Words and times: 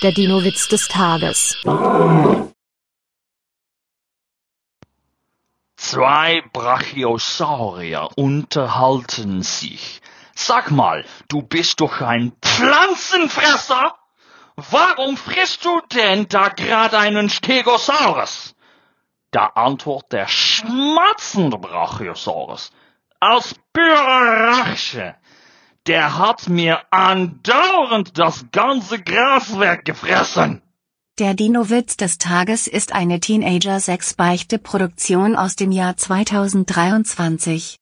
Der 0.00 0.12
Dino-Witz 0.12 0.68
des 0.68 0.86
Tages. 0.86 1.56
Zwei 5.76 6.40
Brachiosaurier 6.52 8.08
unterhalten 8.14 9.42
sich. 9.42 10.00
Sag 10.36 10.70
mal, 10.70 11.04
du 11.26 11.42
bist 11.42 11.80
doch 11.80 12.00
ein 12.00 12.32
Pflanzenfresser? 12.40 13.96
Warum 14.54 15.16
frisst 15.16 15.64
du 15.64 15.80
denn 15.92 16.28
da 16.28 16.48
gerade 16.50 16.96
einen 16.96 17.28
Stegosaurus? 17.28 18.54
Da 19.32 19.46
antwortet 19.46 20.12
der 20.12 20.28
schmatzende 20.28 21.58
Brachiosaurus. 21.58 22.70
Als 23.18 23.56
pure 23.72 24.46
Rache. 24.46 25.16
Der 25.88 26.18
hat 26.18 26.48
mir 26.48 26.80
andauernd 26.90 28.18
das 28.18 28.44
ganze 28.52 29.00
Gras 29.00 29.58
weggefressen. 29.58 30.62
Der 31.18 31.34
Dino-Witz 31.34 31.96
des 31.96 32.18
Tages 32.18 32.68
ist 32.68 32.94
eine 32.94 33.18
Teenager-6-Beichte-Produktion 33.18 35.34
aus 35.34 35.56
dem 35.56 35.72
Jahr 35.72 35.96
2023. 35.96 37.76